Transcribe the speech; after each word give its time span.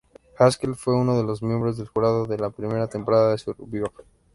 Haskell 0.39 0.73
fue 0.73 0.95
una 0.95 1.13
de 1.15 1.21
los 1.23 1.43
miembros 1.43 1.77
del 1.77 1.87
jurado 1.89 2.25
de 2.25 2.39
la 2.39 2.49
primera 2.49 2.87
temporada 2.87 3.29
de 3.33 3.37
"Survivor". 3.37 4.03